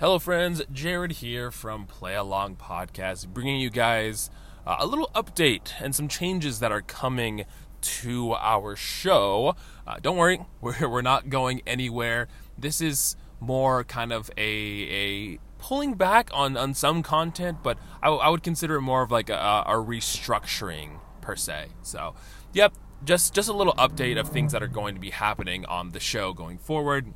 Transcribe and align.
Hello, 0.00 0.18
friends. 0.18 0.62
Jared 0.72 1.12
here 1.12 1.50
from 1.50 1.84
Play 1.84 2.14
Along 2.14 2.56
Podcast, 2.56 3.28
bringing 3.28 3.60
you 3.60 3.68
guys 3.68 4.30
uh, 4.66 4.76
a 4.78 4.86
little 4.86 5.10
update 5.14 5.72
and 5.78 5.94
some 5.94 6.08
changes 6.08 6.58
that 6.60 6.72
are 6.72 6.80
coming 6.80 7.44
to 7.82 8.32
our 8.32 8.76
show. 8.76 9.54
Uh, 9.86 9.98
don't 10.00 10.16
worry, 10.16 10.40
we're, 10.62 10.88
we're 10.88 11.02
not 11.02 11.28
going 11.28 11.60
anywhere. 11.66 12.28
This 12.56 12.80
is 12.80 13.14
more 13.40 13.84
kind 13.84 14.10
of 14.10 14.30
a, 14.38 14.42
a 14.42 15.38
pulling 15.58 15.96
back 15.96 16.30
on, 16.32 16.56
on 16.56 16.72
some 16.72 17.02
content, 17.02 17.58
but 17.62 17.76
I, 18.02 18.08
I 18.08 18.30
would 18.30 18.42
consider 18.42 18.76
it 18.76 18.80
more 18.80 19.02
of 19.02 19.10
like 19.10 19.28
a, 19.28 19.34
a 19.66 19.74
restructuring 19.74 21.00
per 21.20 21.36
se. 21.36 21.66
So, 21.82 22.14
yep, 22.54 22.72
just 23.04 23.34
just 23.34 23.50
a 23.50 23.52
little 23.52 23.74
update 23.74 24.18
of 24.18 24.30
things 24.30 24.52
that 24.52 24.62
are 24.62 24.66
going 24.66 24.94
to 24.94 25.00
be 25.00 25.10
happening 25.10 25.66
on 25.66 25.90
the 25.90 26.00
show 26.00 26.32
going 26.32 26.56
forward. 26.56 27.12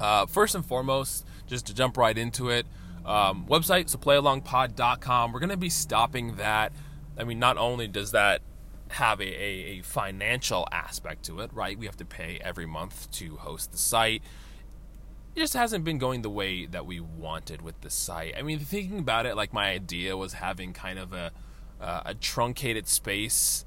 Uh, 0.00 0.26
first 0.26 0.54
and 0.54 0.64
foremost, 0.64 1.26
just 1.46 1.66
to 1.66 1.74
jump 1.74 1.96
right 1.96 2.16
into 2.16 2.50
it, 2.50 2.66
um, 3.04 3.46
website, 3.46 3.88
so 3.88 3.98
playalongpod.com. 3.98 5.32
We're 5.32 5.40
going 5.40 5.50
to 5.50 5.56
be 5.56 5.70
stopping 5.70 6.36
that. 6.36 6.72
I 7.18 7.24
mean, 7.24 7.38
not 7.38 7.58
only 7.58 7.86
does 7.86 8.12
that 8.12 8.40
have 8.88 9.20
a, 9.20 9.24
a, 9.24 9.78
a, 9.78 9.82
financial 9.82 10.66
aspect 10.70 11.24
to 11.24 11.40
it, 11.40 11.50
right? 11.52 11.78
We 11.78 11.86
have 11.86 11.96
to 11.96 12.04
pay 12.04 12.38
every 12.42 12.66
month 12.66 13.10
to 13.12 13.36
host 13.36 13.72
the 13.72 13.78
site. 13.78 14.22
It 15.34 15.40
just 15.40 15.54
hasn't 15.54 15.84
been 15.84 15.98
going 15.98 16.22
the 16.22 16.30
way 16.30 16.66
that 16.66 16.86
we 16.86 17.00
wanted 17.00 17.60
with 17.60 17.80
the 17.80 17.90
site. 17.90 18.34
I 18.38 18.42
mean, 18.42 18.58
thinking 18.60 18.98
about 18.98 19.26
it, 19.26 19.36
like 19.36 19.52
my 19.52 19.70
idea 19.70 20.16
was 20.16 20.34
having 20.34 20.72
kind 20.72 20.98
of 20.98 21.12
a, 21.12 21.32
uh, 21.80 22.02
a 22.06 22.14
truncated 22.14 22.86
space 22.86 23.64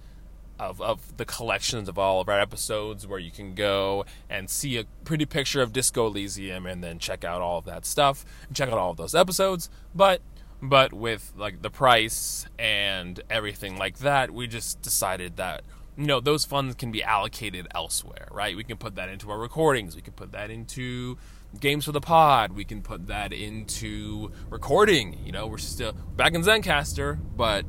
of, 0.60 0.82
of 0.82 1.18
the 1.18 1.26
collections 1.26 1.88
of 1.88 1.98
all 1.98 2.22
of 2.22 2.30
our 2.30 2.40
episodes 2.40 3.06
where 3.06 3.20
you 3.20 3.32
can 3.32 3.54
go 3.54 4.06
and 4.30 4.50
see 4.50 4.78
a 4.78 4.86
pretty 5.04 5.26
picture 5.26 5.62
of 5.62 5.74
Disco 5.74 6.08
Elysium 6.08 6.66
and 6.66 6.84
then 6.84 7.00
check 7.00 7.24
out 7.24 7.42
all 7.42 7.60
of 7.60 7.66
that 7.66 7.86
stuff 7.86 8.26
and 8.48 8.56
check 8.56 8.70
out 8.70 8.78
all 8.78 8.92
of 8.92 8.98
those 8.98 9.16
episodes. 9.16 9.70
But 9.94 10.22
but 10.62 10.92
with 10.92 11.34
like 11.38 11.62
the 11.62 11.70
price 11.70 12.48
and 12.58 13.20
everything 13.30 13.78
like 13.78 14.00
that, 14.00 14.32
we 14.32 14.48
just 14.48 14.82
decided 14.82 15.38
that 15.38 15.64
you 15.98 16.06
know 16.06 16.20
those 16.20 16.46
funds 16.46 16.76
can 16.76 16.92
be 16.92 17.04
allocated 17.04 17.68
elsewhere, 17.74 18.28
right? 18.32 18.56
We 18.56 18.64
can 18.64 18.78
put 18.78 18.96
that 18.96 19.10
into 19.10 19.30
our 19.32 19.38
recordings, 19.38 19.96
we 19.96 20.02
can 20.02 20.14
put 20.14 20.32
that 20.32 20.50
into 20.50 21.18
games 21.60 21.86
for 21.86 21.92
the 21.92 22.02
pod, 22.02 22.54
we 22.54 22.66
can 22.66 22.82
put 22.82 23.08
that 23.08 23.34
into 23.34 24.32
recording. 24.50 25.20
You 25.26 25.32
know, 25.32 25.48
we're 25.48 25.58
still 25.58 25.94
back 25.94 26.34
in 26.34 26.42
Zencastr, 26.42 27.20
but 27.36 27.66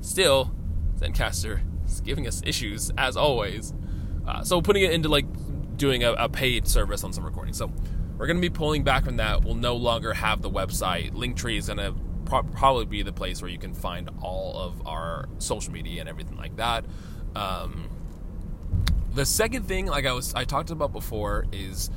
still 0.00 0.54
Zencastr 1.86 2.04
giving 2.04 2.26
us 2.26 2.42
issues 2.44 2.90
as 2.98 3.16
always. 3.16 3.72
Uh, 4.26 4.42
so 4.42 4.62
putting 4.62 4.82
it 4.82 4.92
into 4.92 5.08
like 5.08 5.26
doing 5.76 6.04
a, 6.04 6.12
a 6.12 6.28
paid 6.28 6.66
service 6.66 7.04
on 7.04 7.12
some 7.12 7.24
recording. 7.24 7.54
So 7.54 7.72
we're 8.16 8.26
going 8.26 8.36
to 8.36 8.40
be 8.40 8.50
pulling 8.50 8.84
back 8.84 9.04
from 9.04 9.16
that. 9.16 9.44
We'll 9.44 9.54
no 9.54 9.74
longer 9.74 10.12
have 10.12 10.42
the 10.42 10.50
website. 10.50 11.12
Linktree 11.12 11.58
is 11.58 11.66
going 11.66 11.78
to 11.78 11.94
pro- 12.24 12.42
probably 12.42 12.84
be 12.84 13.02
the 13.02 13.12
place 13.12 13.42
where 13.42 13.50
you 13.50 13.58
can 13.58 13.74
find 13.74 14.10
all 14.20 14.56
of 14.58 14.86
our 14.86 15.28
social 15.38 15.72
media 15.72 16.00
and 16.00 16.08
everything 16.08 16.36
like 16.36 16.56
that. 16.56 16.84
Um, 17.34 17.88
the 19.14 19.26
second 19.26 19.66
thing, 19.66 19.86
like 19.86 20.06
I 20.06 20.12
was, 20.12 20.34
I 20.34 20.44
talked 20.44 20.70
about 20.70 20.92
before, 20.92 21.46
is 21.52 21.90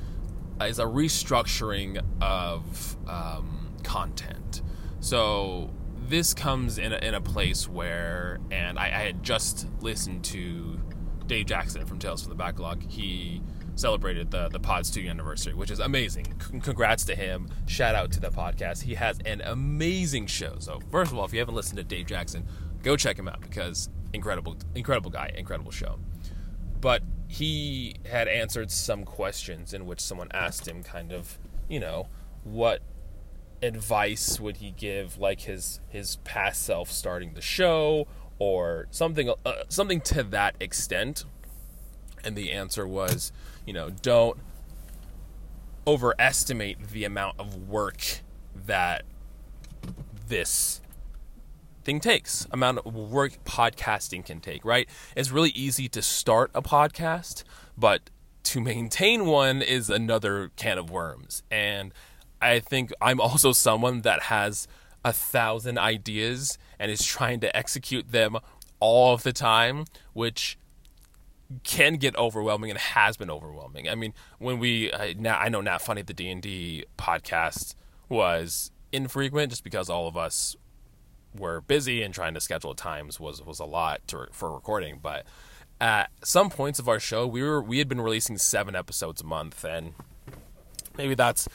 is 0.62 0.80
a 0.80 0.86
restructuring 0.86 2.02
of 2.22 2.98
um, 3.08 3.74
content. 3.84 4.62
So 5.02 5.70
this 6.10 6.34
comes 6.34 6.78
in 6.78 6.94
a, 6.94 6.98
in 6.98 7.14
a 7.14 7.22
place 7.22 7.68
where, 7.68 8.40
and 8.52 8.78
I, 8.78 8.86
I 8.86 9.04
had 9.06 9.24
just 9.24 9.68
listened 9.82 10.24
to 10.26 10.80
Dave 11.26 11.48
Jackson 11.48 11.86
from 11.86 12.00
Tales 12.00 12.22
from 12.22 12.30
the 12.30 12.36
Backlog. 12.36 12.84
He 12.84 13.42
celebrated 13.76 14.32
the 14.32 14.48
the 14.50 14.60
Pod's 14.60 14.90
two 14.90 15.02
anniversary, 15.02 15.54
which 15.54 15.70
is 15.72 15.80
amazing. 15.80 16.40
C- 16.40 16.60
congrats 16.60 17.04
to 17.06 17.16
him. 17.16 17.50
Shout 17.66 17.96
out 17.96 18.12
to 18.14 18.20
the 18.20 18.30
podcast. 18.30 18.84
He 18.84 18.96
has 18.96 19.20
an 19.26 19.42
amazing 19.42 20.28
show. 20.28 20.56
So 20.60 20.80
first 20.92 21.12
of 21.12 21.18
all, 21.18 21.26
if 21.26 21.34
you 21.34 21.40
haven't 21.40 21.56
listened 21.56 21.78
to 21.78 21.84
Dave 21.84 22.06
Jackson, 22.08 22.46
go 22.84 22.96
check 22.96 23.18
him 23.18 23.28
out 23.28 23.42
because 23.42 23.90
incredible, 24.14 24.56
incredible 24.76 25.12
guy, 25.12 25.32
incredible 25.36 25.72
show. 25.72 26.00
But 26.80 27.04
he 27.28 27.96
had 28.06 28.28
answered 28.28 28.72
some 28.72 29.04
questions 29.04 29.74
in 29.74 29.86
which 29.86 30.00
someone 30.00 30.30
asked 30.32 30.68
him, 30.68 30.84
kind 30.84 31.12
of, 31.12 31.38
you 31.68 31.80
know, 31.80 32.08
what 32.44 32.82
advice 33.62 34.40
would 34.40 34.58
he 34.58 34.72
give 34.72 35.18
like 35.18 35.42
his 35.42 35.80
his 35.90 36.18
past 36.18 36.64
self 36.64 36.92
starting 36.92 37.34
the 37.34 37.42
show 37.42 38.08
or 38.38 38.88
something 38.92 39.34
uh, 39.46 39.54
something 39.70 40.02
to 40.02 40.24
that 40.24 40.56
extent? 40.60 41.26
And 42.24 42.36
the 42.36 42.52
answer 42.52 42.88
was 42.88 43.32
you 43.66 43.74
know 43.74 43.90
don't 43.90 44.38
overestimate 45.88 46.90
the 46.90 47.04
amount 47.04 47.40
of 47.40 47.70
work 47.70 48.22
that 48.66 49.04
this 50.28 50.82
thing 51.84 52.00
takes 52.00 52.48
amount 52.50 52.80
of 52.80 52.96
work 52.96 53.44
podcasting 53.46 54.26
can 54.26 54.40
take 54.40 54.66
right? 54.66 54.90
It's 55.16 55.32
really 55.32 55.52
easy 55.52 55.88
to 55.90 56.02
start 56.02 56.52
a 56.56 56.62
podcast 56.62 57.44
but 57.78 58.10
to 58.46 58.62
maintain 58.62 59.26
one 59.26 59.62
is 59.62 59.90
another 59.90 60.52
can 60.56 60.78
of 60.78 60.90
worms. 60.90 61.44
And 61.52 61.92
I 62.42 62.60
think 62.60 62.92
I'm 63.02 63.20
also 63.20 63.52
someone 63.52 64.02
that 64.02 64.24
has 64.24 64.68
a 65.04 65.14
thousand 65.14 65.78
ideas 65.78 66.58
and 66.80 66.92
is 66.92 67.06
trying 67.06 67.40
to 67.42 67.56
execute 67.56 68.12
them 68.12 68.38
all 68.80 69.14
of 69.14 69.24
the 69.24 69.34
time, 69.34 69.86
which 70.14 70.58
can 71.64 71.96
get 71.96 72.16
overwhelming 72.18 72.72
and 72.72 72.80
has 72.80 73.18
been 73.18 73.30
overwhelming. 73.30 73.88
I 73.88 73.96
mean, 73.96 74.14
when 74.40 74.60
we 74.60 74.92
uh, 74.92 75.14
now 75.18 75.38
I 75.38 75.50
know 75.50 75.62
Nat 75.62 75.80
Funny 75.80 76.02
the 76.02 76.14
D 76.14 76.30
and 76.30 76.42
D 76.42 76.86
podcast 76.98 77.76
was 78.10 78.72
infrequent 78.92 79.52
just 79.52 79.64
because 79.64 79.90
all 79.90 80.08
of 80.08 80.18
us 80.18 80.56
were 81.38 81.62
busy 81.62 82.02
and 82.02 82.14
trying 82.14 82.34
to 82.34 82.42
schedule 82.42 82.74
times 82.74 83.20
was 83.20 83.44
was 83.44 83.60
a 83.60 83.66
lot 83.66 84.08
to, 84.08 84.28
for 84.32 84.54
recording. 84.54 85.00
But 85.02 85.26
at 85.80 86.10
some 86.24 86.50
points 86.50 86.80
of 86.80 86.88
our 86.88 87.00
show, 87.00 87.28
we 87.28 87.44
were 87.44 87.62
we 87.62 87.78
had 87.78 87.88
been 87.88 88.02
releasing 88.02 88.38
seven 88.38 88.76
episodes 88.76 89.22
a 89.22 89.26
month, 89.26 89.64
and 89.64 89.94
maybe 90.98 91.14
that's 91.14 91.48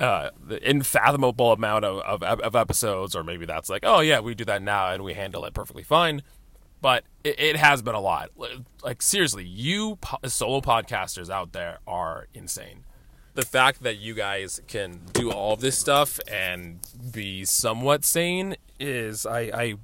uh, 0.00 0.30
the 0.42 0.68
infathomable 0.68 1.52
amount 1.52 1.84
of, 1.84 2.22
of, 2.22 2.40
of, 2.40 2.56
episodes, 2.56 3.14
or 3.14 3.22
maybe 3.22 3.44
that's 3.44 3.68
like, 3.68 3.84
oh 3.84 4.00
yeah, 4.00 4.18
we 4.20 4.34
do 4.34 4.46
that 4.46 4.62
now 4.62 4.90
and 4.90 5.04
we 5.04 5.12
handle 5.12 5.44
it 5.44 5.52
perfectly 5.52 5.82
fine. 5.82 6.22
But 6.80 7.04
it, 7.22 7.38
it 7.38 7.56
has 7.56 7.82
been 7.82 7.94
a 7.94 8.00
lot. 8.00 8.30
Like 8.82 9.02
seriously, 9.02 9.44
you 9.44 9.96
po- 9.96 10.26
solo 10.26 10.62
podcasters 10.62 11.28
out 11.28 11.52
there 11.52 11.80
are 11.86 12.28
insane. 12.32 12.84
The 13.34 13.42
fact 13.42 13.82
that 13.82 13.98
you 13.98 14.14
guys 14.14 14.60
can 14.66 15.02
do 15.12 15.30
all 15.30 15.52
of 15.52 15.60
this 15.60 15.78
stuff 15.78 16.18
and 16.26 16.80
be 17.12 17.44
somewhat 17.44 18.04
sane 18.04 18.56
is, 18.80 19.26
I, 19.26 19.40
I, 19.40 19.74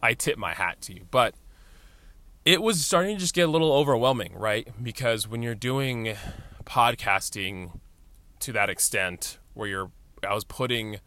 I 0.00 0.14
tip 0.14 0.38
my 0.38 0.54
hat 0.54 0.80
to 0.82 0.94
you. 0.94 1.06
But 1.10 1.34
it 2.44 2.62
was 2.62 2.86
starting 2.86 3.16
to 3.16 3.20
just 3.20 3.34
get 3.34 3.48
a 3.48 3.50
little 3.50 3.72
overwhelming, 3.72 4.32
right? 4.34 4.68
Because 4.80 5.26
when 5.26 5.42
you're 5.42 5.56
doing 5.56 6.16
podcasting 6.64 7.80
to 8.40 8.52
that 8.52 8.70
extent 8.70 9.38
where 9.56 9.68
you're 9.68 9.90
I 10.26 10.34
was 10.34 10.44
putting 10.44 10.98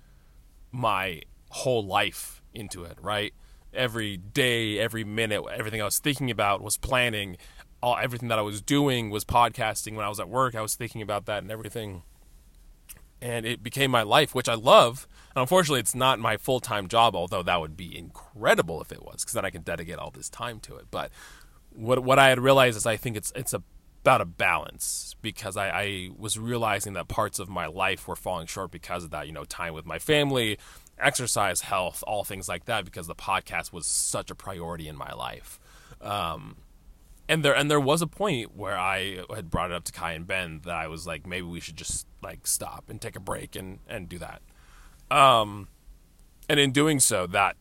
my 0.71 1.21
whole 1.49 1.85
life 1.85 2.41
into 2.53 2.83
it, 2.83 2.97
right? 3.01 3.33
Every 3.73 4.17
day, 4.17 4.79
every 4.79 5.03
minute, 5.03 5.43
everything 5.51 5.81
I 5.81 5.85
was 5.85 5.99
thinking 5.99 6.31
about 6.31 6.61
was 6.61 6.77
planning. 6.77 7.37
All 7.81 7.97
everything 8.01 8.29
that 8.29 8.39
I 8.39 8.41
was 8.41 8.61
doing 8.61 9.09
was 9.09 9.23
podcasting. 9.23 9.95
When 9.95 10.05
I 10.05 10.09
was 10.09 10.19
at 10.19 10.29
work, 10.29 10.55
I 10.55 10.61
was 10.61 10.75
thinking 10.75 11.01
about 11.01 11.25
that 11.25 11.43
and 11.43 11.51
everything. 11.51 12.03
And 13.21 13.45
it 13.45 13.61
became 13.61 13.91
my 13.91 14.03
life, 14.03 14.33
which 14.33 14.49
I 14.49 14.53
love. 14.55 15.07
And 15.35 15.41
unfortunately, 15.41 15.81
it's 15.81 15.95
not 15.95 16.19
my 16.19 16.37
full 16.37 16.59
time 16.59 16.87
job, 16.87 17.15
although 17.15 17.43
that 17.43 17.61
would 17.61 17.77
be 17.77 17.97
incredible 17.97 18.81
if 18.81 18.91
it 18.91 19.03
was, 19.03 19.21
because 19.21 19.33
then 19.33 19.45
I 19.45 19.49
can 19.49 19.61
dedicate 19.61 19.97
all 19.97 20.11
this 20.11 20.29
time 20.29 20.59
to 20.61 20.77
it. 20.77 20.87
But 20.89 21.11
what 21.71 21.99
what 21.99 22.19
I 22.19 22.29
had 22.29 22.39
realized 22.39 22.77
is 22.77 22.85
I 22.85 22.97
think 22.97 23.15
it's 23.15 23.31
it's 23.35 23.53
a 23.53 23.61
about 24.01 24.21
a 24.21 24.25
balance 24.25 25.15
because 25.21 25.57
I, 25.57 25.69
I, 25.69 26.09
was 26.17 26.39
realizing 26.39 26.93
that 26.93 27.07
parts 27.07 27.39
of 27.39 27.49
my 27.49 27.65
life 27.65 28.07
were 28.07 28.15
falling 28.15 28.47
short 28.47 28.71
because 28.71 29.03
of 29.03 29.11
that. 29.11 29.27
You 29.27 29.33
know, 29.33 29.43
time 29.43 29.73
with 29.73 29.85
my 29.85 29.99
family, 29.99 30.57
exercise, 30.97 31.61
health, 31.61 32.03
all 32.07 32.23
things 32.23 32.47
like 32.47 32.65
that. 32.65 32.85
Because 32.85 33.07
the 33.07 33.15
podcast 33.15 33.73
was 33.73 33.85
such 33.85 34.31
a 34.31 34.35
priority 34.35 34.87
in 34.87 34.95
my 34.95 35.11
life. 35.11 35.59
Um, 36.01 36.57
and 37.27 37.43
there 37.43 37.55
and 37.55 37.69
there 37.69 37.79
was 37.79 38.01
a 38.01 38.07
point 38.07 38.55
where 38.55 38.77
I 38.77 39.23
had 39.33 39.49
brought 39.49 39.71
it 39.71 39.75
up 39.75 39.83
to 39.85 39.91
Kai 39.91 40.13
and 40.13 40.25
Ben 40.25 40.61
that 40.63 40.75
I 40.75 40.87
was 40.87 41.05
like, 41.05 41.27
maybe 41.27 41.45
we 41.45 41.59
should 41.59 41.77
just 41.77 42.07
like 42.23 42.47
stop 42.47 42.85
and 42.89 42.99
take 42.99 43.15
a 43.15 43.21
break 43.21 43.55
and 43.55 43.79
and 43.87 44.09
do 44.09 44.17
that. 44.17 44.41
Um, 45.15 45.67
and 46.47 46.59
in 46.59 46.71
doing 46.71 46.99
so, 46.99 47.27
that 47.27 47.57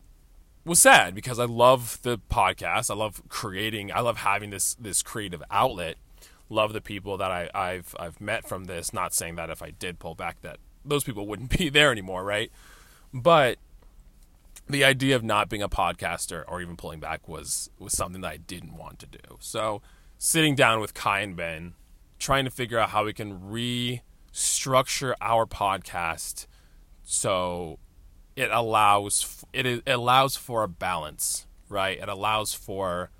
was 0.64 0.80
sad 0.80 1.14
because 1.14 1.38
I 1.38 1.44
love 1.44 1.98
the 2.02 2.18
podcast. 2.30 2.90
I 2.90 2.94
love 2.94 3.22
creating. 3.28 3.92
I 3.92 4.00
love 4.00 4.18
having 4.18 4.50
this 4.50 4.74
this 4.74 5.02
creative 5.02 5.42
outlet 5.50 5.96
love 6.48 6.72
the 6.72 6.80
people 6.80 7.16
that 7.18 7.30
I, 7.30 7.50
I've 7.54 7.94
I've 7.98 8.20
met 8.20 8.46
from 8.46 8.64
this. 8.64 8.92
Not 8.92 9.14
saying 9.14 9.36
that 9.36 9.50
if 9.50 9.62
I 9.62 9.70
did 9.70 9.98
pull 9.98 10.14
back, 10.14 10.40
that 10.42 10.58
those 10.84 11.04
people 11.04 11.26
wouldn't 11.26 11.50
be 11.58 11.68
there 11.68 11.90
anymore, 11.90 12.24
right? 12.24 12.50
But 13.12 13.58
the 14.68 14.84
idea 14.84 15.16
of 15.16 15.22
not 15.22 15.48
being 15.48 15.62
a 15.62 15.68
podcaster 15.68 16.44
or 16.46 16.60
even 16.60 16.76
pulling 16.76 17.00
back 17.00 17.28
was 17.28 17.70
was 17.78 17.92
something 17.92 18.20
that 18.22 18.32
I 18.32 18.36
didn't 18.36 18.76
want 18.76 18.98
to 19.00 19.06
do. 19.06 19.38
So 19.40 19.82
sitting 20.18 20.54
down 20.54 20.80
with 20.80 20.94
Kai 20.94 21.20
and 21.20 21.36
Ben, 21.36 21.74
trying 22.18 22.44
to 22.44 22.50
figure 22.50 22.78
out 22.78 22.90
how 22.90 23.04
we 23.04 23.12
can 23.12 23.38
restructure 23.40 25.14
our 25.20 25.46
podcast 25.46 26.46
so 27.02 27.78
it 28.36 28.50
allows 28.52 29.44
it, 29.52 29.66
it 29.66 29.82
allows 29.86 30.36
for 30.36 30.62
a 30.62 30.68
balance, 30.68 31.46
right? 31.68 31.98
It 31.98 32.08
allows 32.08 32.52
for 32.52 33.10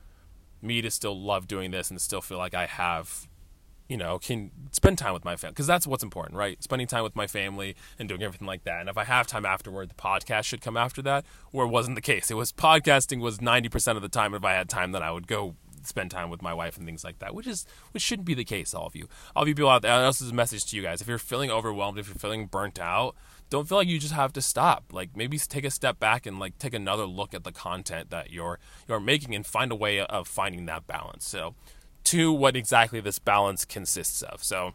me 0.62 0.82
to 0.82 0.90
still 0.90 1.19
love 1.19 1.46
doing 1.46 1.70
this 1.70 1.90
and 1.90 2.00
still 2.00 2.20
feel 2.20 2.38
like 2.38 2.55
I 2.55 2.66
have 2.66 3.28
you 3.88 3.96
know, 3.96 4.19
can 4.19 4.50
spend 4.70 4.99
time 4.99 5.14
with 5.14 5.25
my 5.25 5.34
family 5.34 5.52
because 5.52 5.66
that's 5.66 5.87
what's 5.87 6.02
important, 6.02 6.37
right? 6.37 6.62
Spending 6.62 6.87
time 6.87 7.02
with 7.02 7.16
my 7.16 7.26
family 7.26 7.75
and 7.99 8.08
doing 8.08 8.22
everything 8.22 8.46
like 8.46 8.64
that. 8.64 8.81
And 8.81 8.88
if 8.88 8.99
I 8.99 9.05
have 9.05 9.26
time 9.26 9.46
afterward, 9.46 9.88
the 9.88 9.94
podcast 9.94 10.44
should 10.44 10.60
come 10.60 10.76
after 10.76 11.00
that. 11.02 11.25
Or 11.52 11.64
it 11.64 11.69
wasn't 11.69 11.94
the 11.94 12.02
case. 12.02 12.31
It 12.31 12.34
was 12.34 12.52
podcasting 12.52 13.20
was 13.20 13.40
ninety 13.40 13.69
percent 13.69 13.96
of 13.96 14.02
the 14.02 14.08
time. 14.08 14.34
If 14.34 14.44
I 14.44 14.52
had 14.52 14.69
time, 14.69 14.93
then 14.93 15.02
I 15.02 15.10
would 15.10 15.26
go 15.26 15.55
spend 15.84 16.10
time 16.10 16.28
with 16.28 16.43
my 16.43 16.52
wife 16.52 16.76
and 16.76 16.84
things 16.84 17.02
like 17.02 17.19
that, 17.20 17.34
which 17.34 17.46
is 17.46 17.64
which 17.93 18.02
shouldn't 18.02 18.26
be 18.26 18.34
the 18.34 18.44
case. 18.44 18.75
All 18.75 18.87
of 18.87 18.94
you, 18.94 19.08
all 19.34 19.44
of 19.44 19.49
you 19.49 19.55
people 19.55 19.70
out 19.70 19.82
there. 19.82 20.02
This 20.02 20.20
is 20.20 20.31
a 20.31 20.34
message 20.34 20.66
to 20.66 20.76
you 20.76 20.82
guys. 20.82 21.00
If 21.00 21.08
you're 21.08 21.19
feeling 21.19 21.50
overwhelmed, 21.50 21.99
if 21.99 22.08
you're 22.08 22.14
feeling 22.14 22.46
burnt 22.46 22.78
out, 22.78 23.16
don't 23.50 23.69
feel 23.69 23.79
like 23.79 23.89
you 23.89 23.99
just 23.99 24.15
have 24.15 24.33
to 24.35 24.43
stop. 24.43 24.85
Like 24.93 25.17
maybe 25.17 25.39
take 25.39 25.65
a 25.65 25.71
step 25.71 25.99
back 25.99 26.27
and 26.27 26.39
like 26.39 26.59
take 26.59 26.75
another 26.75 27.05
look 27.05 27.35
at 27.35 27.45
the 27.45 27.53
content 27.53 28.11
that 28.11 28.31
you're 28.31 28.59
you're 28.87 29.00
making 29.00 29.35
and 29.35 29.47
find 29.47 29.73
a 29.73 29.77
way 29.77 30.00
of 30.00 30.29
finding 30.29 30.67
that 30.67 30.87
balance. 30.87 31.27
So 31.27 31.55
to 32.05 32.33
what 32.33 32.56
exactly 32.56 33.00
this 33.00 33.19
balance 33.19 33.67
consists 33.67 34.23
of. 34.23 34.43
So, 34.43 34.73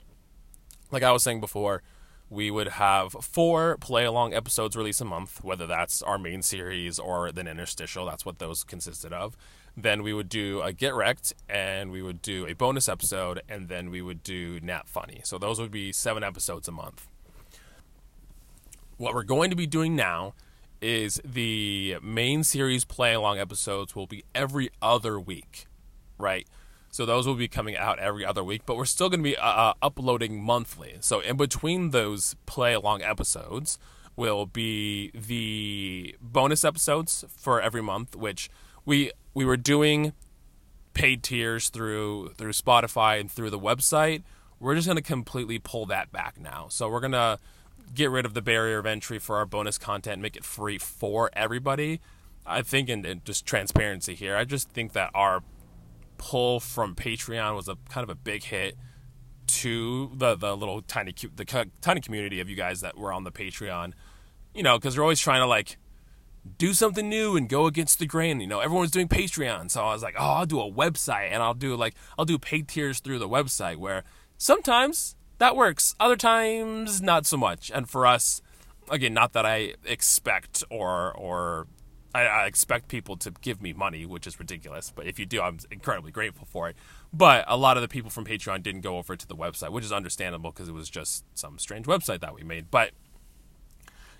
like 0.92 1.02
I 1.02 1.12
was 1.12 1.24
saying 1.24 1.40
before, 1.40 1.81
we 2.30 2.52
would 2.52 2.68
have 2.68 3.14
four 3.22 3.78
play 3.78 4.06
along 4.06 4.36
episodes 4.36 4.76
release 4.76 5.02
a 5.02 5.06
month, 5.06 5.44
whether 5.44 5.66
that's 5.66 6.04
our 6.04 6.19
main 6.19 6.44
series 6.44 7.00
or 7.00 7.31
the 7.31 7.42
interstitial. 7.42 8.06
That's 8.06 8.24
what 8.24 8.38
those 8.38 8.64
consisted 8.64 9.14
of. 9.14 9.36
Then 9.76 10.04
we 10.04 10.14
would 10.14 10.30
do 10.30 10.62
a 10.62 10.72
Get 10.72 10.94
Wrecked, 10.94 11.34
and 11.50 11.92
we 11.92 12.04
would 12.04 12.22
do 12.22 12.46
a 12.46 12.54
bonus 12.54 12.88
episode, 12.88 13.42
and 13.50 13.68
then 13.68 13.90
we 13.90 14.04
would 14.04 14.22
do 14.22 14.60
Nat 14.62 14.88
Funny. 14.88 15.22
So 15.24 15.40
those 15.40 15.60
would 15.60 15.72
be 15.72 15.92
seven 15.92 16.24
episodes 16.24 16.68
a 16.68 16.72
month. 16.72 17.08
What 19.04 19.14
we're 19.14 19.24
going 19.24 19.50
to 19.50 19.58
be 19.58 19.68
doing 19.68 19.98
now 19.98 20.34
is 20.82 21.20
the 21.26 21.98
main 22.02 22.46
series 22.46 22.86
play 22.86 23.14
along 23.14 23.38
episodes 23.38 23.98
will 23.98 24.08
be 24.08 24.24
every 24.34 24.70
other 24.82 25.20
week, 25.20 25.66
right? 26.18 26.48
So 26.90 27.06
those 27.06 27.28
will 27.28 27.36
be 27.36 27.50
coming 27.50 27.76
out 27.76 28.00
every 28.00 28.24
other 28.24 28.46
week, 28.46 28.62
but 28.66 28.78
we're 28.78 28.86
still 28.86 29.10
going 29.10 29.20
to 29.20 29.30
be 29.30 29.36
uh, 29.36 29.46
uh, 29.46 29.74
uploading 29.82 30.42
monthly. 30.42 30.96
So 31.02 31.20
in 31.20 31.36
between 31.36 31.90
those 31.90 32.38
play 32.46 32.72
along 32.72 33.02
episodes 33.02 33.78
will 34.16 34.46
be 34.46 35.12
the 35.14 36.16
bonus 36.22 36.64
episodes 36.64 37.26
for 37.28 37.62
every 37.62 37.84
month, 37.84 38.16
which 38.16 38.50
we 38.86 39.12
we 39.34 39.44
were 39.44 39.58
doing 39.58 40.14
paid 40.94 41.24
tiers 41.24 41.68
through 41.68 42.30
through 42.38 42.54
Spotify 42.54 43.20
and 43.20 43.30
through 43.30 43.50
the 43.50 43.60
website. 43.60 44.24
We're 44.62 44.76
just 44.76 44.88
going 44.88 44.96
to 44.96 45.04
completely 45.04 45.60
pull 45.60 45.88
that 45.88 46.14
back 46.14 46.40
now. 46.40 46.68
So 46.70 46.88
we're 46.88 47.02
going 47.02 47.12
to 47.12 47.38
get 47.94 48.09
rid 48.09 48.25
of 48.25 48.33
the 48.33 48.41
barrier 48.41 48.80
of 48.80 48.85
entry 48.85 49.19
for 49.19 49.38
our 49.38 49.45
bonus 49.45 49.77
content, 49.77 50.21
make 50.21 50.35
it 50.35 50.44
free 50.44 50.77
for 50.77 51.30
everybody. 51.33 52.01
I 52.45 52.62
think, 52.62 52.89
in 52.89 53.21
just 53.24 53.45
transparency 53.45 54.15
here, 54.15 54.35
I 54.35 54.44
just 54.44 54.69
think 54.69 54.94
that 54.94 55.12
our 55.13 55.44
pull 56.18 56.59
from 56.59 56.95
Patreon 56.95 57.56
was 57.56 57.68
a 57.68 57.77
kind 57.89 58.03
of 58.03 58.09
a 58.09 58.15
big 58.15 58.44
hit 58.45 58.75
to 59.45 60.12
the 60.15 60.35
the 60.35 60.56
little 60.56 60.81
tiny 60.81 61.13
the 61.35 61.69
tiny 61.81 62.01
community 62.01 62.39
of 62.39 62.50
you 62.50 62.56
guys 62.56 62.81
that 62.81 62.97
were 62.97 63.13
on 63.13 63.24
the 63.24 63.31
Patreon. 63.31 63.94
You 64.53 64.63
know, 64.63 64.77
because 64.77 64.95
they're 64.95 65.03
always 65.03 65.19
trying 65.19 65.41
to 65.41 65.47
like 65.47 65.77
do 66.57 66.74
something 66.74 67.07
new 67.07 67.38
and 67.38 67.47
go 67.47 67.65
against 67.65 68.00
the 68.00 68.06
grain. 68.06 68.39
You 68.39 68.47
know, 68.47 68.59
everyone's 68.59 68.91
doing 68.91 69.07
Patreon, 69.07 69.71
so 69.71 69.83
I 69.83 69.94
was 69.94 70.03
like, 70.03 70.15
oh, 70.18 70.33
I'll 70.33 70.45
do 70.45 70.59
a 70.59 70.71
website 70.71 71.31
and 71.31 71.41
I'll 71.41 71.53
do 71.53 71.75
like 71.75 71.95
I'll 72.18 72.25
do 72.25 72.38
paid 72.38 72.68
tiers 72.68 73.00
through 73.00 73.19
the 73.19 73.30
website 73.30 73.77
where 73.77 74.03
sometimes 74.38 75.15
that 75.44 75.57
works, 75.57 75.94
other 76.00 76.16
times 76.16 77.01
not 77.01 77.25
so 77.25 77.36
much. 77.36 77.69
And 77.69 77.90
for 77.90 78.07
us, 78.07 78.42
again, 78.90 79.13
not 79.13 79.34
that 79.34 79.45
I 79.45 79.74
expect 79.86 80.63
or 80.69 81.12
or 81.12 81.68
I, 82.16 82.22
I, 82.22 82.45
expect 82.45 82.88
people 82.88 83.18
to 83.18 83.31
give 83.42 83.62
me 83.62 83.74
money, 83.74 84.06
which 84.06 84.25
is 84.25 84.40
ridiculous. 84.40 84.94
But 84.95 85.06
if 85.06 85.19
you 85.19 85.25
do, 85.25 85.42
I'm 85.42 85.60
incredibly 85.69 86.13
grateful 86.13 86.48
for 86.50 86.69
it. 86.69 86.78
But 87.12 87.44
a 87.48 87.57
lot 87.57 87.75
of 87.75 87.81
the 87.81 87.90
people 87.90 88.10
from 88.10 88.24
Patreon 88.24 88.63
didn't 88.63 88.81
go 88.81 88.98
over 88.98 89.18
to 89.18 89.28
the 89.28 89.36
website, 89.36 89.72
which 89.72 89.84
is 89.84 89.92
understandable 89.92 90.51
because 90.51 90.69
it 90.69 90.74
was 90.74 90.90
just 90.90 91.25
some 91.34 91.60
strange 91.60 91.88
website 91.88 92.22
that 92.22 92.34
we 92.34 92.44
made. 92.44 92.72
But 92.72 92.92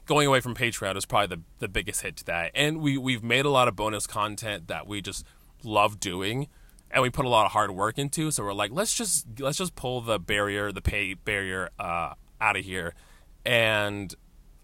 going 0.06 0.28
away 0.28 0.42
from 0.42 0.56
Patreon 0.56 0.98
is 0.98 1.06
probably 1.06 1.38
the, 1.38 1.44
the 1.60 1.68
biggest 1.70 2.02
hit 2.02 2.18
to 2.18 2.26
that. 2.26 2.52
And 2.54 2.82
we, 2.82 2.98
we've 2.98 3.24
made 3.24 3.46
a 3.46 3.50
lot 3.50 3.70
of 3.70 3.78
bonus 3.78 4.08
content 4.08 4.68
that 4.68 4.88
we 4.88 5.02
just 5.02 5.26
love 5.64 6.02
doing 6.02 6.50
and 6.94 7.02
we 7.02 7.10
put 7.10 7.26
a 7.26 7.30
lot 7.30 7.46
of 7.46 7.52
hard 7.52 7.72
work 7.72 7.98
into. 7.98 8.32
So 8.32 8.44
we're 8.44 8.54
like, 8.54 8.72
let's 8.72 8.94
just 8.94 9.26
let's 9.40 9.58
just 9.58 9.76
pull 9.76 10.00
the 10.00 10.20
barrier, 10.20 10.72
the 10.72 10.82
pay 10.82 11.16
barrier 11.16 11.70
uh, 11.80 12.14
out 12.40 12.56
of 12.56 12.64
here 12.64 12.94
and 13.46 14.14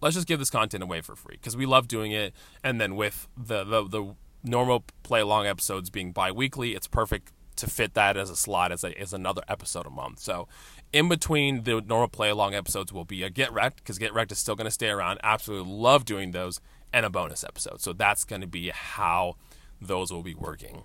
let's 0.01 0.15
just 0.15 0.27
give 0.27 0.39
this 0.39 0.49
content 0.49 0.83
away 0.83 1.01
for 1.01 1.15
free 1.15 1.35
because 1.35 1.57
we 1.57 1.65
love 1.65 1.87
doing 1.87 2.11
it. 2.11 2.33
And 2.63 2.79
then 2.79 2.95
with 2.95 3.27
the, 3.37 3.63
the, 3.63 3.87
the 3.87 4.15
normal 4.43 4.85
play 5.03 5.21
along 5.21 5.47
episodes 5.47 5.89
being 5.89 6.11
bi 6.11 6.31
weekly, 6.31 6.75
it's 6.75 6.87
perfect 6.87 7.31
to 7.57 7.67
fit 7.67 7.93
that 7.93 8.15
as 8.15 8.29
a 8.29 8.35
slot 8.35 8.71
as, 8.71 8.85
a, 8.85 8.97
as 8.97 9.11
another 9.11 9.41
episode 9.49 9.85
a 9.85 9.89
month. 9.89 10.19
So 10.19 10.47
in 10.93 11.09
between 11.09 11.63
the 11.63 11.81
normal 11.81 12.07
play 12.07 12.29
along 12.29 12.53
episodes 12.53 12.93
will 12.93 13.05
be 13.05 13.23
a 13.23 13.29
Get 13.29 13.51
Wrecked 13.51 13.77
because 13.77 13.97
Get 13.97 14.13
Wrecked 14.13 14.31
is 14.31 14.39
still 14.39 14.55
going 14.55 14.65
to 14.65 14.71
stay 14.71 14.89
around. 14.89 15.19
Absolutely 15.23 15.71
love 15.71 16.05
doing 16.05 16.31
those 16.31 16.61
and 16.93 17.05
a 17.05 17.09
bonus 17.09 17.43
episode. 17.43 17.81
So 17.81 17.91
that's 17.91 18.23
going 18.23 18.41
to 18.41 18.47
be 18.47 18.69
how 18.69 19.35
those 19.81 20.11
will 20.11 20.23
be 20.23 20.35
working. 20.35 20.83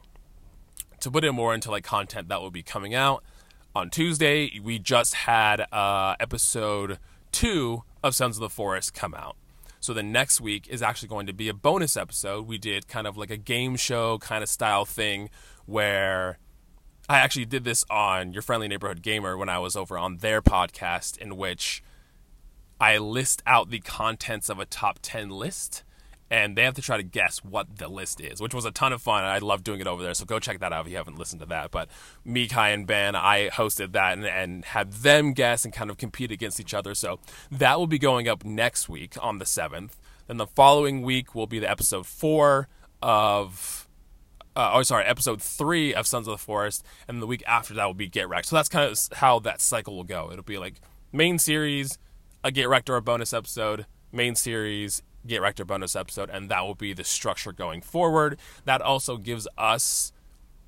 To 1.05 1.11
put 1.11 1.23
it 1.23 1.33
more 1.33 1.55
into 1.55 1.71
like 1.71 1.85
content 1.85 2.29
that 2.29 2.41
will 2.41 2.51
be 2.51 2.63
coming 2.63 2.95
out 2.95 3.23
on 3.75 3.91
Tuesday, 3.91 4.59
we 4.59 4.79
just 4.79 5.13
had 5.13 5.61
uh, 5.71 6.17
episode 6.19 6.99
two 7.31 7.83
of 8.03 8.15
Sons 8.15 8.39
of 8.39 8.41
the 8.41 8.49
Forest 8.49 8.95
come 8.95 9.13
out. 9.13 9.37
So 9.81 9.93
the 9.93 10.03
next 10.03 10.41
week 10.41 10.67
is 10.67 10.81
actually 10.81 11.09
going 11.09 11.27
to 11.27 11.35
be 11.35 11.51
a 11.51 11.53
bonus 11.53 11.99
episode. 11.99 12.47
We 12.47 12.57
did 12.57 12.89
kind 12.89 13.07
of 13.07 13.19
like 13.19 13.29
a 13.29 13.37
game 13.37 13.77
show 13.77 14.17
kind 14.17 14.43
of 14.43 14.49
style 14.49 14.87
thing 14.87 15.29
where 15.67 16.39
I 17.07 17.19
actually 17.19 17.45
did 17.45 17.65
this 17.65 17.85
on 17.91 18.33
Your 18.33 18.41
Friendly 18.41 18.67
Neighborhood 18.67 19.03
Gamer 19.03 19.37
when 19.37 19.51
I 19.51 19.59
was 19.59 19.77
over 19.77 19.99
on 19.99 20.17
their 20.17 20.41
podcast, 20.41 21.19
in 21.19 21.37
which 21.37 21.83
I 22.81 22.97
list 22.97 23.43
out 23.47 23.69
the 23.69 23.81
contents 23.81 24.49
of 24.49 24.59
a 24.59 24.65
top 24.65 25.01
10 25.03 25.29
list 25.29 25.85
and 26.31 26.57
they 26.57 26.63
have 26.63 26.75
to 26.75 26.83
try 26.83 26.97
to 26.97 27.03
guess 27.03 27.39
what 27.39 27.79
the 27.79 27.89
list 27.89 28.21
is, 28.21 28.41
which 28.41 28.55
was 28.55 28.65
a 28.65 28.71
ton 28.71 28.93
of 28.93 29.03
fun. 29.03 29.25
I 29.25 29.39
love 29.39 29.63
doing 29.63 29.81
it 29.81 29.87
over 29.87 30.03
there, 30.03 30.15
so 30.15 30.25
go 30.25 30.39
check 30.39 30.61
that 30.61 30.73
out 30.73 30.87
if 30.87 30.91
you 30.91 30.97
haven't 30.97 31.19
listened 31.19 31.41
to 31.41 31.47
that. 31.47 31.71
But 31.71 31.89
me, 32.25 32.49
Kai, 32.49 32.71
and 32.71 32.87
Ben, 32.87 33.15
I 33.15 33.51
hosted 33.51 33.93
that 33.93 34.15
and, 34.15 34.27
and 34.27 34.65
had 34.65 34.93
them 34.93 35.33
guess 35.33 35.65
and 35.65 35.73
kind 35.73 35.91
of 35.91 35.99
compete 35.99 36.31
against 36.31 36.59
each 36.59 36.75
other. 36.75 36.95
So 36.95 37.21
that 37.51 37.79
will 37.79 37.87
be 37.87 37.99
going 37.99 38.29
up 38.29 38.45
next 38.45 38.89
week 38.89 39.15
on 39.21 39.39
the 39.39 39.45
7th. 39.45 39.93
Then 40.27 40.39
the 40.39 40.47
following 40.47 41.03
week 41.03 41.35
will 41.35 41.47
be 41.47 41.59
the 41.59 41.71
episode 41.71 42.07
four 42.07 42.69
of 43.03 43.85
uh, 44.57 44.71
oh 44.75 44.83
sorry, 44.83 45.05
episode 45.05 45.43
three 45.43 45.93
of 45.95 46.07
Sons 46.07 46.29
of 46.29 46.33
the 46.33 46.39
Forest, 46.39 46.85
and 47.09 47.21
the 47.21 47.27
week 47.27 47.43
after 47.47 47.75
that 47.75 47.85
will 47.87 47.95
be 47.95 48.09
Get 48.09 48.29
Wrecked. 48.29 48.47
So 48.47 48.57
that's 48.57 48.69
kind 48.69 48.91
of 48.91 49.19
how 49.19 49.41
that 49.41 49.61
cycle 49.61 49.97
will 49.97 50.05
go. 50.05 50.31
It'll 50.31 50.45
be 50.45 50.59
like 50.59 50.81
main 51.13 51.39
series, 51.39 51.99
a 52.43 52.51
Get 52.53 52.69
Wrecked 52.69 52.89
or 52.89 52.97
a 52.97 53.03
bonus 53.03 53.33
episode, 53.33 53.87
main 54.13 54.37
series, 54.37 55.03
Get 55.27 55.41
Wrecked 55.41 55.67
bonus 55.67 55.97
episode, 55.97 56.31
and 56.31 56.51
that 56.51 56.63
will 56.63 56.75
be 56.75 56.93
the 56.93 57.05
structure 57.05 57.53
going 57.53 57.81
forward. 57.81 58.39
That 58.65 58.81
also 58.83 59.17
gives 59.17 59.49
us 59.57 60.13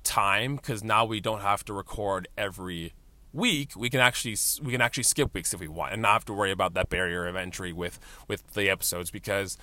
time 0.03 0.55
because 0.55 0.83
now 0.83 1.05
we 1.05 1.19
don't 1.19 1.41
have 1.41 1.63
to 1.65 1.73
record 1.73 2.27
every 2.37 2.93
week. 3.33 3.71
We 3.75 3.89
can 3.89 3.99
actually 3.99 4.35
we 4.63 4.71
can 4.71 4.81
actually 4.81 5.03
skip 5.03 5.33
weeks 5.33 5.53
if 5.53 5.59
we 5.59 5.67
want, 5.67 5.93
and 5.93 6.01
not 6.01 6.13
have 6.13 6.25
to 6.25 6.33
worry 6.33 6.51
about 6.51 6.73
that 6.73 6.89
barrier 6.89 7.27
of 7.27 7.35
entry 7.35 7.71
with 7.71 7.99
with 8.27 8.53
the 8.53 8.69
episodes 8.69 9.11
because 9.11 9.57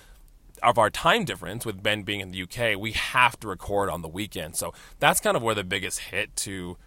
of 0.63 0.77
our 0.77 0.89
time 0.89 1.25
difference 1.25 1.65
with 1.65 1.83
Ben 1.83 2.03
being 2.03 2.21
in 2.21 2.31
the 2.31 2.41
UK, 2.41 2.79
we 2.79 2.93
have 2.93 3.39
to 3.41 3.47
record 3.47 3.89
on 3.89 4.01
the 4.01 4.07
weekend. 4.07 4.55
So 4.55 4.73
that's 4.99 5.19
kind 5.19 5.35
of 5.35 5.43
where 5.43 5.55
the 5.55 5.63
biggest 5.63 5.99
hit 5.99 6.35
to 6.37 6.77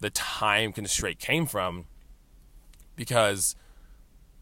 the 0.00 0.10
time 0.10 0.72
constraint 0.72 1.18
came 1.18 1.46
from 1.46 1.86
because 2.94 3.56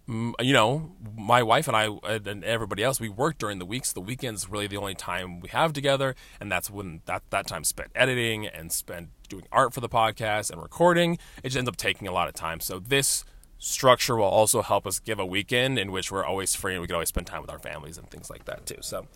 you 0.07 0.53
know, 0.53 0.93
my 1.17 1.43
wife 1.43 1.67
and 1.67 1.77
I 1.77 1.89
and 2.05 2.45
everybody 2.45 2.83
else, 2.83 3.01
we 3.01 3.09
work 3.09 3.39
during 3.39 3.59
the 3.59 3.65
weeks. 3.65 3.93
The 3.93 4.01
weekends 4.01 4.51
really 4.51 4.67
the 4.67 4.77
only 4.77 4.95
time 4.95 5.41
we 5.41 5.49
have 5.49 5.73
together, 5.73 6.15
and 6.41 6.53
that's 6.53 6.69
when 6.69 7.01
that 7.07 7.23
that 7.31 7.47
time 7.47 7.65
spent 7.65 7.91
editing 7.95 8.47
and 8.47 8.71
spent 8.71 9.09
doing 9.29 9.47
art 9.51 9.73
for 9.73 9.81
the 9.81 9.89
podcast 9.89 10.51
and 10.51 10.61
recording. 10.61 11.15
It 11.43 11.49
just 11.49 11.57
ends 11.57 11.69
up 11.69 11.77
taking 11.77 12.07
a 12.07 12.13
lot 12.13 12.29
of 12.29 12.35
time. 12.35 12.61
So 12.61 12.79
this 12.79 13.25
structure 13.59 14.17
will 14.17 14.25
also 14.25 14.61
help 14.61 14.87
us 14.87 14.99
give 14.99 15.19
a 15.19 15.25
weekend 15.25 15.79
in 15.79 15.91
which 15.91 16.13
we're 16.13 16.25
always 16.25 16.55
free 16.55 16.75
and 16.75 16.83
we 16.83 16.87
can 16.87 16.95
always 16.95 17.09
spend 17.09 17.27
time 17.27 17.41
with 17.41 17.51
our 17.51 17.59
families 17.59 17.97
and 17.97 18.11
things 18.11 18.29
like 18.29 18.45
that 18.45 18.67
too. 18.67 18.77
So 18.81 19.07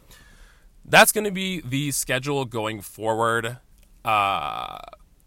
that's 0.87 1.13
going 1.13 1.25
to 1.25 1.31
be 1.31 1.61
the 1.61 1.91
schedule 1.91 2.47
going 2.47 2.81
forward. 2.81 3.59
Uh, 4.07 4.79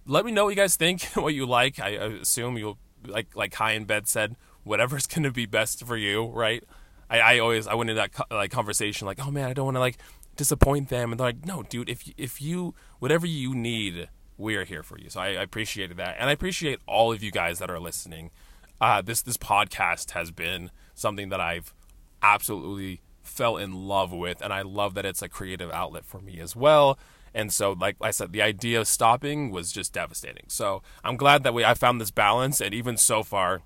let 0.07 0.25
me 0.25 0.31
know 0.31 0.45
what 0.45 0.49
you 0.49 0.55
guys 0.55 0.75
think, 0.75 1.03
what 1.13 1.35
you 1.35 1.45
like. 1.45 1.79
I 1.79 1.89
assume 1.89 2.57
you'll 2.57 2.79
like 3.05 3.35
like 3.35 3.51
Kai 3.51 3.71
and 3.73 3.85
Ben 3.85 4.05
said 4.05 4.35
whatever's 4.63 5.07
going 5.13 5.23
to 5.23 5.31
be 5.31 5.45
best 5.45 5.83
for 5.85 5.97
you, 5.97 6.25
right? 6.27 6.63
I, 7.09 7.19
I 7.19 7.39
always 7.39 7.67
I 7.67 7.73
went 7.73 7.89
into 7.89 8.01
that 8.01 8.13
co- 8.13 8.35
like 8.35 8.51
conversation 8.51 9.05
like, 9.05 9.19
oh 9.25 9.31
man, 9.31 9.49
I 9.49 9.53
don't 9.53 9.65
want 9.65 9.75
to 9.75 9.81
like 9.81 9.97
disappoint 10.35 10.89
them, 10.89 11.11
and 11.11 11.19
they're 11.19 11.27
like, 11.27 11.45
no, 11.45 11.63
dude, 11.63 11.89
if 11.89 12.09
if 12.17 12.41
you 12.41 12.73
whatever 12.99 13.25
you 13.27 13.53
need, 13.53 14.09
we 14.37 14.55
are 14.55 14.63
here 14.65 14.83
for 14.83 14.97
you. 14.97 15.09
So 15.09 15.19
I, 15.19 15.27
I 15.29 15.43
appreciated 15.43 15.97
that, 15.97 16.15
and 16.19 16.29
I 16.29 16.33
appreciate 16.33 16.79
all 16.87 17.11
of 17.11 17.21
you 17.21 17.31
guys 17.31 17.59
that 17.59 17.69
are 17.69 17.79
listening. 17.79 18.31
uh, 18.79 19.01
this 19.01 19.21
this 19.21 19.37
podcast 19.37 20.11
has 20.11 20.31
been 20.31 20.71
something 20.95 21.29
that 21.29 21.39
I've 21.41 21.73
absolutely 22.21 23.01
fell 23.21 23.57
in 23.57 23.73
love 23.73 24.11
with, 24.11 24.41
and 24.41 24.51
I 24.53 24.61
love 24.63 24.93
that 24.95 25.05
it's 25.05 25.21
a 25.21 25.29
creative 25.29 25.71
outlet 25.71 26.05
for 26.05 26.19
me 26.21 26.39
as 26.39 26.55
well. 26.55 26.97
And 27.33 27.53
so, 27.53 27.73
like 27.73 27.95
I 28.01 28.11
said, 28.11 28.33
the 28.33 28.41
idea 28.41 28.81
of 28.81 28.87
stopping 28.87 29.51
was 29.51 29.71
just 29.71 29.93
devastating. 29.93 30.45
So 30.47 30.81
I'm 31.03 31.15
glad 31.17 31.43
that 31.43 31.53
we 31.53 31.63
I 31.63 31.73
found 31.75 32.01
this 32.01 32.11
balance, 32.11 32.59
and 32.61 32.73
even 32.73 32.97
so 32.97 33.23
far, 33.23 33.61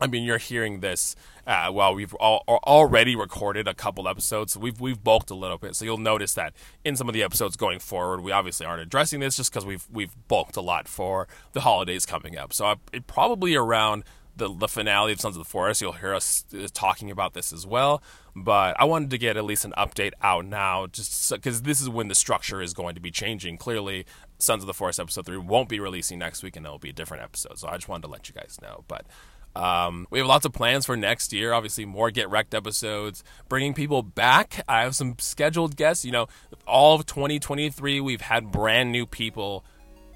I 0.00 0.06
mean, 0.06 0.24
you're 0.24 0.38
hearing 0.38 0.80
this 0.80 1.14
uh, 1.46 1.68
while 1.68 1.94
we've 1.94 2.14
all, 2.14 2.44
already 2.48 3.14
recorded 3.14 3.68
a 3.68 3.74
couple 3.74 4.08
episodes. 4.08 4.54
So 4.54 4.60
we've 4.60 4.80
we've 4.80 5.02
bulked 5.02 5.30
a 5.30 5.34
little 5.34 5.58
bit, 5.58 5.76
so 5.76 5.84
you'll 5.84 5.98
notice 5.98 6.34
that 6.34 6.54
in 6.84 6.96
some 6.96 7.08
of 7.08 7.14
the 7.14 7.22
episodes 7.22 7.56
going 7.56 7.78
forward, 7.78 8.20
we 8.20 8.32
obviously 8.32 8.66
aren't 8.66 8.82
addressing 8.82 9.20
this 9.20 9.36
just 9.36 9.52
because 9.52 9.64
we've 9.64 9.86
we've 9.92 10.14
bulked 10.28 10.56
a 10.56 10.60
lot 10.60 10.88
for 10.88 11.28
the 11.52 11.60
holidays 11.60 12.06
coming 12.06 12.36
up. 12.36 12.52
So 12.52 12.64
I, 12.64 12.76
it 12.92 13.06
probably 13.06 13.54
around 13.54 14.04
the, 14.36 14.54
the 14.54 14.68
finale 14.68 15.12
of 15.12 15.20
Sons 15.20 15.36
of 15.36 15.42
the 15.42 15.48
Forest, 15.48 15.80
you'll 15.80 15.92
hear 15.92 16.14
us 16.14 16.44
uh, 16.54 16.66
talking 16.72 17.10
about 17.10 17.34
this 17.34 17.52
as 17.52 17.66
well. 17.66 18.02
But 18.34 18.80
I 18.80 18.84
wanted 18.84 19.10
to 19.10 19.18
get 19.18 19.36
at 19.36 19.44
least 19.44 19.64
an 19.64 19.74
update 19.76 20.12
out 20.22 20.46
now, 20.46 20.86
just 20.86 21.30
because 21.30 21.56
so, 21.56 21.62
this 21.62 21.80
is 21.80 21.88
when 21.88 22.08
the 22.08 22.14
structure 22.14 22.62
is 22.62 22.72
going 22.72 22.94
to 22.94 23.00
be 23.00 23.10
changing. 23.10 23.58
Clearly, 23.58 24.06
Sons 24.38 24.62
of 24.62 24.66
the 24.66 24.74
Forest 24.74 25.00
episode 25.00 25.26
three 25.26 25.36
won't 25.36 25.68
be 25.68 25.80
releasing 25.80 26.18
next 26.18 26.42
week, 26.42 26.56
and 26.56 26.64
it'll 26.64 26.78
be 26.78 26.90
a 26.90 26.94
different 26.94 27.22
episode. 27.22 27.58
So 27.58 27.68
I 27.68 27.74
just 27.74 27.88
wanted 27.88 28.04
to 28.04 28.08
let 28.08 28.28
you 28.28 28.34
guys 28.34 28.58
know. 28.62 28.84
But 28.88 29.04
um, 29.54 30.06
we 30.10 30.18
have 30.18 30.26
lots 30.28 30.44
of 30.44 30.52
plans 30.52 30.86
for 30.86 30.96
next 30.96 31.32
year. 31.32 31.52
Obviously, 31.52 31.84
more 31.84 32.10
Get 32.10 32.30
Wrecked 32.30 32.54
episodes, 32.54 33.22
bringing 33.48 33.74
people 33.74 34.02
back. 34.02 34.64
I 34.68 34.82
have 34.82 34.94
some 34.96 35.16
scheduled 35.18 35.76
guests. 35.76 36.04
You 36.04 36.12
know, 36.12 36.26
all 36.66 36.94
of 36.94 37.06
2023, 37.06 38.00
we've 38.00 38.20
had 38.20 38.50
brand 38.50 38.92
new 38.92 39.06
people 39.06 39.64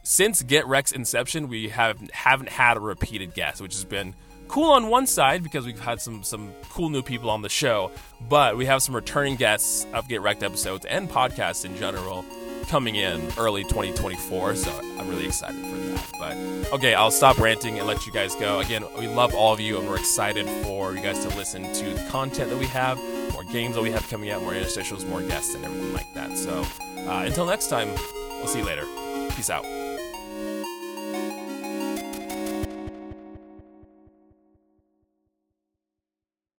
since 0.06 0.40
Get 0.42 0.68
Wrecked's 0.68 0.92
inception, 0.92 1.48
we 1.48 1.68
have 1.70 1.98
haven't 2.10 2.48
had 2.48 2.76
a 2.76 2.80
repeated 2.80 3.34
guest, 3.34 3.60
which 3.60 3.74
has 3.74 3.84
been 3.84 4.14
cool 4.46 4.70
on 4.70 4.88
one 4.88 5.04
side 5.04 5.42
because 5.42 5.66
we've 5.66 5.80
had 5.80 6.00
some 6.00 6.22
some 6.22 6.52
cool 6.70 6.90
new 6.90 7.02
people 7.02 7.28
on 7.28 7.42
the 7.42 7.48
show, 7.48 7.90
but 8.28 8.56
we 8.56 8.66
have 8.66 8.82
some 8.82 8.94
returning 8.94 9.34
guests 9.34 9.84
of 9.92 10.08
Get 10.08 10.22
Wrecked 10.22 10.44
episodes 10.44 10.86
and 10.86 11.10
podcasts 11.10 11.64
in 11.64 11.76
general 11.76 12.24
coming 12.68 12.96
in 12.96 13.20
early 13.38 13.62
2024. 13.64 14.56
So 14.56 14.70
I'm 14.98 15.08
really 15.08 15.26
excited 15.26 15.60
for 15.64 15.76
that. 15.76 16.06
But 16.18 16.72
okay, 16.74 16.94
I'll 16.94 17.10
stop 17.10 17.38
ranting 17.38 17.78
and 17.78 17.86
let 17.86 18.06
you 18.06 18.12
guys 18.12 18.34
go. 18.34 18.60
Again, 18.60 18.84
we 18.98 19.06
love 19.06 19.34
all 19.34 19.52
of 19.52 19.60
you 19.60 19.78
and 19.78 19.88
we're 19.88 19.98
excited 19.98 20.48
for 20.64 20.94
you 20.94 21.02
guys 21.02 21.24
to 21.24 21.36
listen 21.36 21.72
to 21.72 21.94
the 21.94 22.08
content 22.10 22.50
that 22.50 22.58
we 22.58 22.66
have, 22.66 22.98
more 23.32 23.44
games 23.44 23.74
that 23.74 23.82
we 23.82 23.90
have 23.90 24.08
coming 24.08 24.30
out, 24.30 24.42
more 24.42 24.52
interstitials, 24.52 25.08
more 25.08 25.22
guests, 25.22 25.54
and 25.54 25.64
everything 25.64 25.92
like 25.92 26.12
that. 26.14 26.36
So 26.36 26.64
uh, 27.08 27.24
until 27.26 27.46
next 27.46 27.68
time, 27.68 27.88
we'll 28.30 28.46
see 28.46 28.60
you 28.60 28.64
later. 28.64 28.86
Peace 29.34 29.50
out. 29.50 29.64